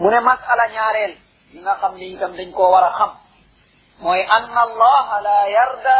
[0.00, 1.14] mu ne masala ñaareel
[1.52, 3.10] yi nga xam ni itam dañ koo war a xam
[4.02, 5.98] mooy anna allaha la yarda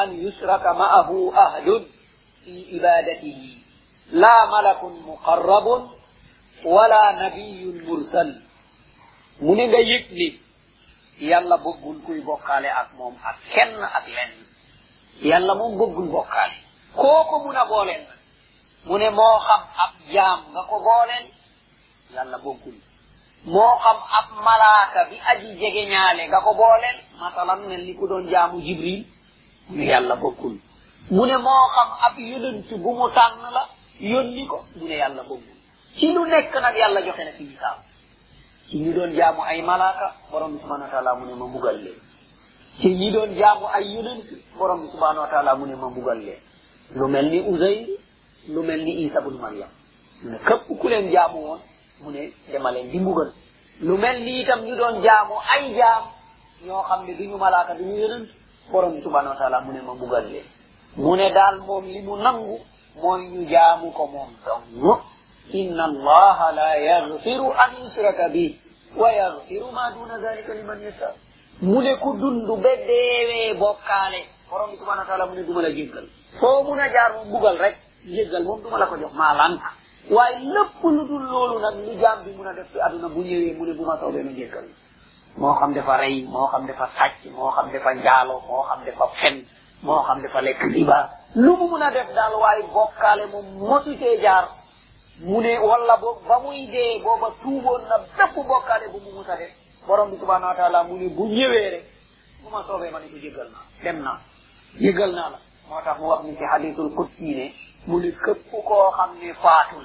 [0.00, 1.84] an yusraka ma'ahu ahlun
[2.44, 3.50] fi ibadatihi
[4.22, 5.82] la malakun muqarrabun
[6.74, 8.30] wala nabiyun mursal
[9.44, 10.28] mu ne nga yëg ni
[11.30, 14.32] yàlla bëggul kuy bokkaale ak moom ak kenn ak lenn
[15.28, 16.56] yàlla moom bëggul bokkaale
[17.00, 18.04] kooko mun a booleel
[18.86, 21.26] mu ne moo xam ab jaam nga ko booleel
[22.14, 22.78] yàlla bëggul
[23.44, 28.06] moo xam ab malaaka bi aji jege ñaale nga ko booleel masalan mel ni ku
[28.06, 29.04] doon jaamu jibril
[29.68, 30.56] mu ne yàlla bokkul
[31.10, 33.62] mu ne moo xam ab yonent bu mu tànn la
[34.50, 35.56] ko mu ne yàlla bokkul
[35.98, 37.78] ci lu nekk nag yàlla joxe na fi hisaab
[38.70, 41.98] ci ñi doon jaamu ay malaaka borom bi subhanahu wa mu ne ma mbugal leen
[42.80, 44.24] ci ñi doon jaamu ay yonent
[44.58, 46.38] borom bi subhanahu wa mu ne ma mbugal leen
[46.94, 47.86] lu mel ni Uzayr
[48.50, 49.70] lu mel ni Isa bun Maryam
[50.22, 51.60] mu ne képp ku jaamu woon
[52.02, 53.32] mu ne dama leen di mbugal
[53.80, 56.02] lu mel ni itam ñu doon jaamu ay jaam
[56.66, 58.26] ñoo xam ne duñu malaaka duñu yërënt
[58.72, 60.44] borom subhanahu wa taala mu ne ma mbugal leen
[61.02, 62.56] mu ne daal moom li mu nangu
[63.02, 64.64] mooy ñu jaamu ko moom dong
[65.60, 68.44] inna Allah la yaghfiru an yushraka bi
[69.00, 71.08] wa yaghfiru ma duna dhalika liman yasha
[71.62, 75.70] mu ne ku dund ba deewee bokkaale borom subhanahu wa taala mu ne duma la
[75.70, 76.06] jéggal
[76.40, 77.74] foo mun a jaar moom mbugal rek
[78.16, 79.70] jéggal moom duma la ko jox maa lanta
[80.10, 83.20] waaye lépp lu dul loolu nag lu jaam bi mun a def ci àdduna bu
[83.20, 84.64] ñëwee mu ne bu ma soobee ma jéggal
[85.36, 89.06] moo xam dafa rey moo xam dafa sàcc moo xam dafa njaalo moo xam dafa
[89.20, 89.44] fen
[89.82, 93.94] moo xam dafa lekk riba lu mu mun a def daal waaye bokkaale moom mosu
[93.98, 94.48] cee jaar
[95.20, 99.28] mu ne wala boog ba muy dee booba tuuboon na bépp bokkaale bu mu mus
[99.28, 99.52] a def
[99.86, 101.86] borom bi subhanahu wa taala mu ne bu ñëwee rek
[102.42, 104.18] bu ma soobee ma ne ko jéggal naa dem naa
[104.82, 107.46] jéggal naa la moo tax mu wax ni ci xadisul qudsi ne
[107.88, 109.76] mu ne këpp koo xam ne faatu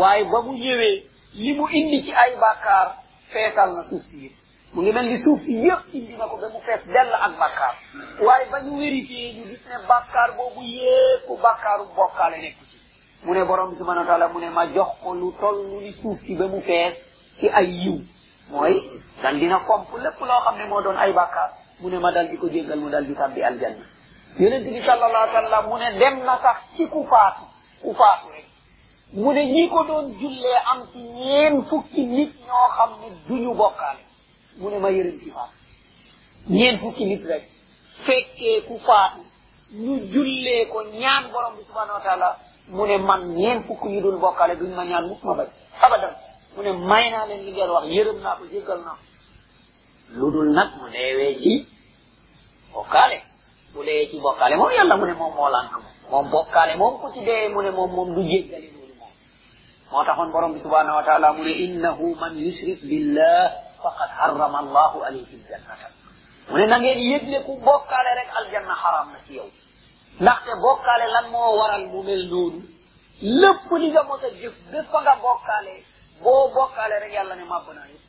[0.00, 0.94] waaye ba mu ñëwee
[1.42, 2.86] li mu indi ci ay bàkkaar
[3.32, 4.34] feesal na suuf si yëpp
[4.74, 7.32] mu ngi mel ni suuf si yëpp indi na ko ba mu fees dell ak
[7.42, 7.74] bàkkaar
[8.26, 12.76] waaye ba ñu vérifié ñu gis ne bàkkaar boobu yépp bàkkaaru bokkaale nekk ci
[13.24, 15.92] mu ne borom bi subhanahu wa taala mu ne ma jox ko lu toll ni
[16.00, 16.94] suuf si ba mu fees
[17.38, 17.96] ci ay yiw
[18.50, 18.74] mooy
[19.22, 22.28] dal dina komp lépp loo xam ne moo doon ay bàkkaar mu ne ma dal
[22.28, 23.84] di ko jéggal mu dal di tàbbi aljanna
[24.38, 27.42] yonent bi sallallahu mu ne dem na sax ci ku faatu
[27.82, 28.44] ku faatu rek
[29.12, 33.54] mu ne ñii ko doon jullee am ci ñeen fukki nit ñoo xam ne duñu
[33.54, 34.00] bokkaale
[34.60, 35.54] mu ne ma yërëm ci faatu
[36.54, 37.44] ñeen fukki nit rek
[38.06, 39.20] fekkee ku faatu
[39.82, 42.36] ñu jullee ko ñaan borom bi subhanahu wa
[42.74, 45.48] mu ne man ñeen fukki ñu dul bokkaale duñ ma ñaan mukk ma bañ
[45.84, 46.14] abadan
[46.54, 48.98] mu ne may naa leen li wax yërëm naa ko jéggal naa
[50.18, 51.52] lu dul nag mu deewee ci
[52.74, 53.18] bokkaale
[53.86, 54.10] dee
[54.58, 55.72] moom yàlla mu moom moo lànk
[56.10, 59.92] moom moom bokkaale moom ku ci dee mu ne moom moom du jéggale loolu moom
[59.92, 61.44] moo taxoon borom bi subhanahu wa taala mu
[62.20, 63.44] man yushrik billah
[63.82, 65.88] faqad harrama allahu alayhi ljannata
[66.50, 66.78] mu ne na
[67.46, 69.48] ku bokkaale rek aljanna xaram na ci yow
[70.22, 72.60] ndaxte bokkaale lan moo waral mu mel noonu
[73.40, 75.74] lépp li nga mos a bokkaale
[76.22, 78.06] boo bokkaale rek yàlla ne màbb naa yëpp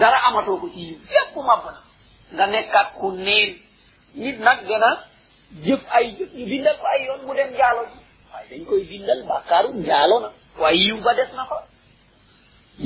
[0.00, 0.82] dara amatoo ci
[1.14, 1.78] yëpp màbb na
[2.36, 3.06] nga nekkaat ku
[4.14, 4.90] nit nag dana
[5.64, 7.96] jëf ay jëf ñu bindal ko ay yoon mu dem njaalo ji
[8.32, 10.28] waaye dañ koy bindal bàkkaaru njaalo na
[10.60, 11.58] waaye yiw ba des na fa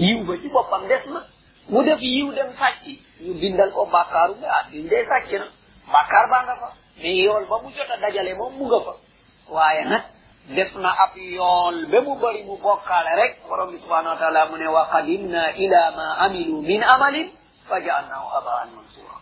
[0.02, 1.20] yiw ba ci boppam des na
[1.70, 2.84] mu def yiw dem sàcc
[3.24, 5.46] ñu bindal ko bàkkaaru ne ah liñ dee sàcc na
[5.94, 6.68] bàkkaar baa fa
[7.00, 8.92] mais yool ba mu jot dajale moom mu fa
[9.54, 10.02] waaye nag
[10.56, 14.56] def na ab yool ba mu bëri mu bokkaale rek borom bi subhanahu wa mu
[14.58, 14.82] ne wa
[15.64, 17.28] ila ma amilu min amalin
[17.68, 19.14] fa jaalnaahu habaan mansura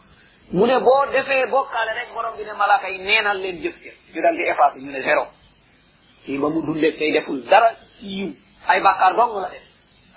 [0.52, 3.94] mu ne boo defee bokkaale rek borom bi ne malaaka yi neenal leen jëf jëf
[4.14, 5.24] ñu dal di ñu ne zéro
[6.26, 8.36] kii ba mu dundee tey deful dara ci
[8.68, 9.62] ay bàkkaar dong la def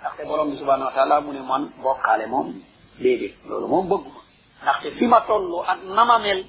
[0.00, 2.52] ndaxte borom bi subhanahu wa mu ne man bokkaale moom
[3.00, 4.20] déedéet loolu moom bëgguma
[4.62, 6.44] ndaxte fi ma toll ak nama mel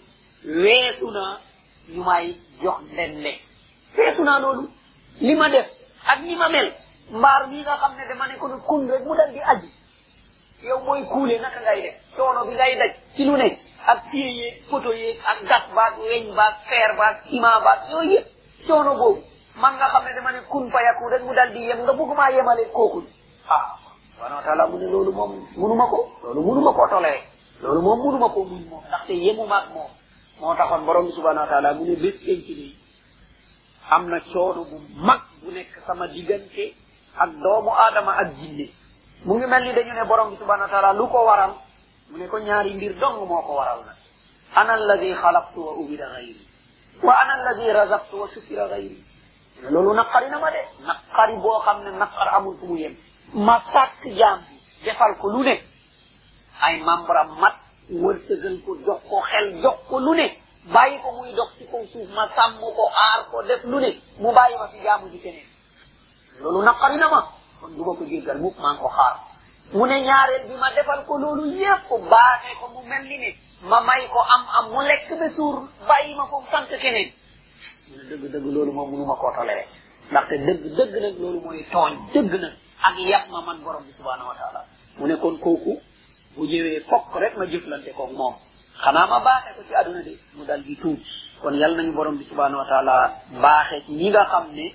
[0.45, 1.39] weesu naa
[1.95, 3.39] ñu may jox ndende
[3.97, 4.69] weesu naa loolu
[5.21, 5.67] li ma def
[6.05, 6.73] ak ni ma mel
[7.11, 9.71] mbaar mi nga xam ne dama ne ko ne kun rek mu dal aji
[10.63, 14.33] yow mooy kuule naka ngay def coono bi ngay daj ci lu ne ak pieds
[14.35, 18.27] yeeg poto yeeg ak gas baag weñ baag fer baag ciment baag yooyu yëpp
[18.67, 19.21] coono boobu
[19.61, 22.33] man nga xam ne dama ne kun fayaku rek mu dal di yem nga bëggumaa
[22.35, 22.99] yemale kooku
[23.47, 23.65] ah
[24.11, 27.21] subhanahu wa mu ne loolu moom munuma ko loolu munuma koo toléré
[27.63, 29.89] loolu moom munuma koo muñ moom ndaxte yemumaag moom
[30.41, 32.45] moo taxoon borom subhanahu wa taala mu ne bés penc
[33.89, 36.75] am na coono bu mag bu nekk sama diggante
[37.15, 38.67] ak doomu aadama ak jinne
[39.25, 41.55] mu ngi mel ni dañu ne borom subhanahu wa lu ko waral
[42.11, 43.81] mu ne ko ñaari mbir dong moo ko waral
[44.59, 46.41] ana alladi xalaqtu wa ubida gayri
[47.05, 48.97] wa ana alladi razaqtu wa sukira gayri
[49.73, 52.93] loolu naqari na ma de naqari boo xam ne naqar amul fu mu yem
[53.47, 54.55] ma sàkk jaam bi
[54.85, 55.55] defal ko lu ne
[56.67, 57.55] ay membre am mat
[58.01, 59.47] wërsëgal ko jox ko xel
[60.05, 60.27] lu ne
[60.73, 61.81] bàyyi ko muy dox ci kaw
[62.15, 63.89] ma sàmm ko aar ko def lu ne
[64.19, 65.47] mu bàyyi ma fi jaamu ji keneen
[66.41, 67.21] loolu naqari na ma
[67.59, 69.15] kon du ko jéggal mukk maa ko xaar
[69.75, 73.29] mu ne ñaareel bi ma defal ko loolu yépp baaxee ko mu mel ni ne
[73.69, 77.09] ma may ko am am mu lekk ba suur bàyyi ma ko sant keneen
[77.89, 79.65] mu ne dëgg dëgg loolu moom mu mënuma koo toléré
[80.11, 82.53] ndaxte dëgg dëgg nag loolu mooy tooñ dëgg nag
[82.87, 84.65] ak yàpp ma man borom bi subhaanahu wa taala
[84.99, 85.73] mu ne kon kooku
[86.37, 88.35] bu ñëwee fokk rek ma jëflante kook moom
[88.83, 90.97] xanaa ma baaxee ko ci àdduna de mu dal di tuub
[91.41, 93.11] kon yal nañu borom bi subhaanahu wa taala
[93.41, 94.71] baaxee ci ñi nga xam ne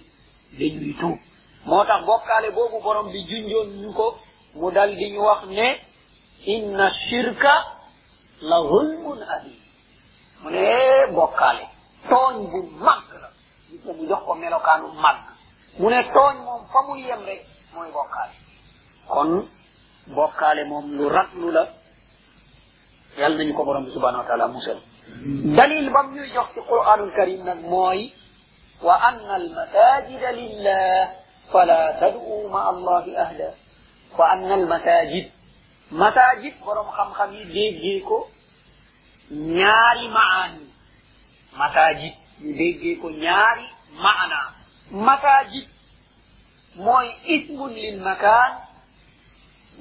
[0.58, 1.16] dañuy tuub
[1.64, 4.18] moo tax bokkaale boobu borom bi junjoon ñu ko
[4.58, 5.81] mu dal di ñu wax ne
[6.44, 7.52] inna shirka
[8.44, 9.58] la hulmun adim
[10.44, 10.66] mu ne
[11.14, 11.64] bokkaale
[12.10, 13.28] tooñ bu mag la
[13.69, 15.16] gis nga mu jox ko melokaanu mag
[15.81, 17.43] mu ne tooñ moom fa mu yem rek
[17.75, 18.34] mooy bokkaale
[19.12, 19.31] kon
[20.16, 21.62] bokkaale moom lu ratlu la
[23.19, 24.78] yàlla nañu ko borom bi subhanahu wa taala musal
[25.56, 28.12] dalil bam ñuy jox ci qur'anul karim nag mooy
[28.82, 31.08] wa anna al masajida lillah
[31.52, 33.54] fala tad'u ma allahi ahda
[34.19, 35.26] wa anna al masajid
[35.91, 38.19] masajid borom xam-xam yi déggee ko
[39.56, 40.64] ñaari maani
[41.59, 42.12] masajid
[42.43, 43.64] ñu déggee ko ñaari
[44.05, 44.38] maana
[45.06, 45.67] masajid
[46.85, 48.53] mooy ismun lil makaan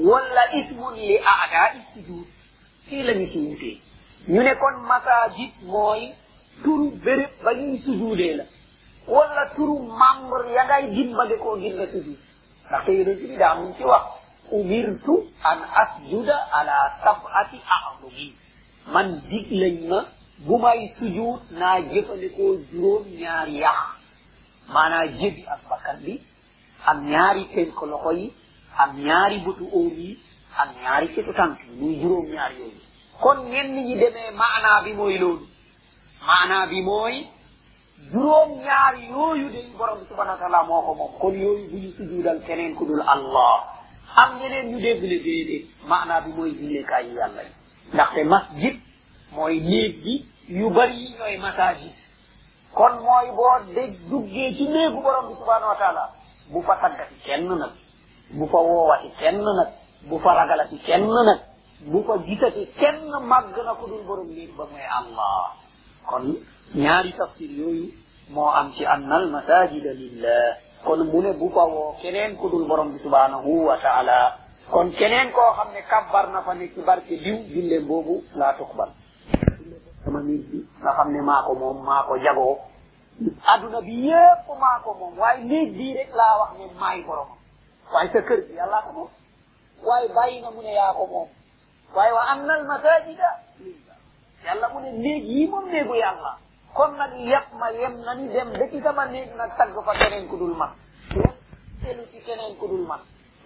[0.09, 1.63] wala ismun li aada
[1.93, 2.27] sujud
[2.89, 3.77] fii la ñu si wutee
[4.33, 6.01] ñu ne kon masajid mooy
[6.63, 8.43] turu béréb ba ñuy sujudee la
[9.13, 12.19] wala turu membre ya ngay dimbale koo ngir nga sujud
[12.65, 14.05] ndaxte yonent ci wax
[14.51, 15.13] umirtu
[15.49, 18.27] an asjuda ala sab'ati a'lumi
[18.93, 19.47] man dig
[19.91, 19.99] ma
[20.45, 23.79] bu may sujud naa jëfandikoo juróom ñaari yax
[24.73, 26.13] maanaa jëbi ak bakkan bi
[26.89, 28.27] ak ñaari loxo yi
[29.05, 30.11] ñaari butu óom yi
[30.61, 32.27] ak ñaari fitu tànk yi muy juróom
[32.59, 32.67] yooyu
[33.23, 35.45] kon ñenn ñi demee maanaa bi mooy loolu
[36.27, 37.15] maanaa bi mooy
[38.11, 41.89] juróom ñaari yooyu day borom subhanahu wa taala moo ko moom kon yooyu bu ñu
[41.97, 43.57] sujudal keneen ku dul allah
[44.23, 45.65] am ñeneen ñu dégg ne déedéet
[46.25, 47.51] bi moy julleekaay yi yàlla yi
[47.93, 48.75] ndaxte masjid
[49.35, 50.13] mooy néeg bi
[50.57, 51.95] yu bari yi ñooy masaajid
[52.77, 56.05] kon mooy boo dégg duggee ci néegu borom bi subhaanahu wa
[56.51, 57.73] bu fa saggati kenn nag
[58.37, 59.69] bu fa woowati kenn nag
[60.09, 61.39] bu fa ragalati kenn nag
[61.91, 62.99] bu fa gisati kenn
[63.31, 65.43] màgg na ku dul borom néeg ba mooy allah
[66.09, 66.25] kon
[66.83, 67.85] ñaari tafsir yooyu
[68.33, 70.45] moo am ci anna al masajida lillah
[70.85, 71.47] kon mu ne bu
[72.01, 73.75] keneen ku borom bi subhanahu wa
[74.71, 78.53] kon keneen koo xam ne kabbar na fa ne ci barke diw julleem boobu laa
[78.57, 78.89] tuqbal
[80.27, 80.35] bi
[80.81, 82.55] nga ne maa moom maa ko jagoo
[83.87, 87.37] bi yépp maa ko moom waaye néeg rek laa wax ne maay boromam
[87.93, 89.09] waaye sa kër bi yàllaa ko moom
[89.87, 90.61] waaye bàyyi na mu
[91.13, 91.29] moom
[91.95, 93.29] waaye wa anna al masajida
[93.63, 93.97] lillah
[94.45, 95.51] yàlla mu ne néeg
[96.75, 99.93] kon nag yàpp ma yem na ni dem ba ci sama néeg nag tagg fa
[99.99, 100.71] keneen ku dul man
[101.83, 103.01] telu ci keneen ku dul man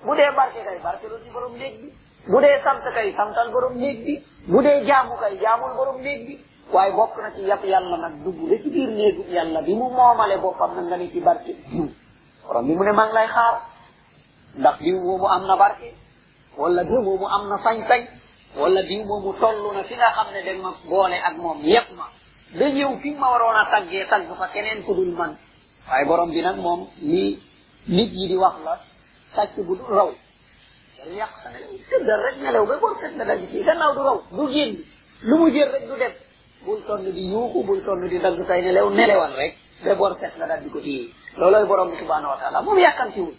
[0.06, 1.90] bu dee barke kay barkelu ci borom néeg bi
[2.32, 4.16] bu dee sant kay santal borom néeg bi
[4.48, 6.34] bu dee jaamu kay jaamul borom néeg bi
[6.74, 9.90] waaye bokk na ci yàpp yàlla nag dugg la ci biir néegu yàlla bi mu
[9.90, 11.86] moomale boppam nag nga ni ci barke diw
[12.48, 13.56] borom bi mu ne maa ngi lay xaar
[14.60, 15.90] ndax diw moomu am na barke
[16.58, 18.02] wala diw moomu am na sañ-sañ
[18.62, 21.90] wala diw moomu toll na fi nga xam ne dem ma boole ak moom yépp
[21.98, 22.06] ma
[22.54, 25.36] da ñëw fi ma waroon a taggee tagg fa keneen ku dul man
[25.90, 27.40] waaye borom bi nag moom lii
[27.88, 28.74] nit yi di wax la
[29.36, 30.10] sàcc bu dul raw
[30.98, 34.02] dañu yàq sa nelaw tëddal rek nelaw ba bor set na dagg ci gannaaw du
[35.28, 36.16] lu mu jël rek du def
[36.66, 36.80] bul
[37.86, 41.04] sonn di dagg say nelaw nelewal rek ba bor set nga daal di ko téye
[41.38, 43.34] loolooy borom bi subhanahu wa taala moom yàkkamtiwul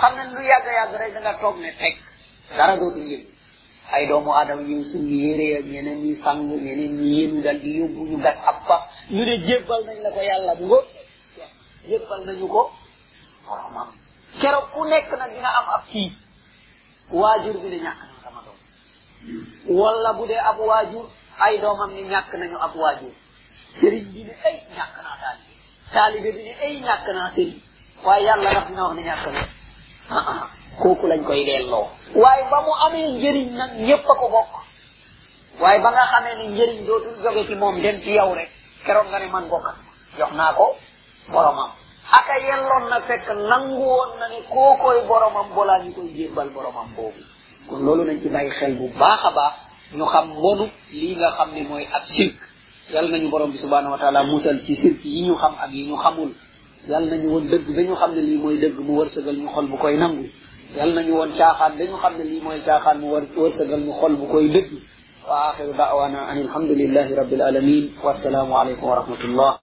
[0.00, 1.96] xam ne lu yàgg-yàgg rek nga toog ne fekk
[2.56, 3.39] dara dootul yëngu
[3.92, 5.18] ay doomu adam yi suñu
[5.58, 8.76] ak ñeneen ñi sang ñeneen ñi yéenu dal di yóbbu ñu gas ab fa
[9.14, 10.78] ñu ne jébbal nañ la ko yàlla ya bu ko
[11.88, 12.62] jébbal nañu ko
[13.48, 13.88] boromam
[14.40, 16.10] kéro ku nekk nag dina am ab kii
[17.20, 18.58] waajur bi ne ñàkk na sama doom
[19.80, 21.06] wala bu dee ab waajur
[21.44, 23.12] ay doomam ni ñàkk nañu ab waajur
[23.80, 25.54] sëriñ bi ne ay ñàkk naa taalibe
[25.94, 27.58] taalibe bi ne ay ñàkk naa sëriñ
[28.04, 29.42] waaye yàlla daf dina wax ne ñàkk na
[30.80, 31.86] kooku lañ koy delloo
[32.22, 34.52] waaye ba mu amee njëriñ nag ñépp a ko bokk
[35.62, 38.50] waaye ba nga xamee ni njëriñ dootul jóge ci moom dem ci yow rek
[38.84, 39.76] keroog nga ne man bokkat
[40.18, 40.66] jox naa ko
[41.32, 41.70] boromam
[42.18, 46.48] aka yelloon na fekk nangu woon na ne koo koy boromam balaa ñu koy jébbal
[46.54, 47.22] boromam boobu
[47.68, 49.54] kon loolu nañ ci bàyyi xel bu baax a baax
[49.96, 50.66] ñu xam mbonu
[50.98, 52.34] lii nga xam ne mooy ak sirk
[52.92, 55.82] yàlla nañu borom bi subhanahu wa taala musal ci sirk yi ñu xam ak yi
[55.88, 56.30] ñu xamul
[56.88, 59.66] yàlla nañu woon dëgg ba ñu xam ne lii mooy dëgg mu wërsëgal ñu xol
[59.68, 60.24] bu koy nangu
[60.76, 64.16] yàlla nañu woon caaxaan ba ñu xam ne lii mooy caaxaan mu wërsëgal ñu xol
[64.16, 64.70] bu koy dëgg
[65.28, 69.56] wa axiru daawana an alhamdulilahi rabil alamin wasalaamu aleykum wa rahmatullah